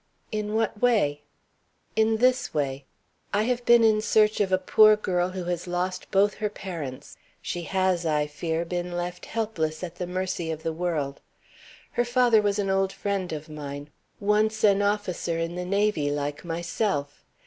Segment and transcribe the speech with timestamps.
[0.31, 1.21] "In what way?"
[1.95, 2.85] "In this way.
[3.35, 7.17] I have been in search of a poor girl who has lost both her parents:
[7.39, 11.21] she has, I fear, been left helpless at the mercy of the world.
[11.91, 16.43] Her father was an old friend of mine once an officer in the Navy like
[16.43, 17.23] myself.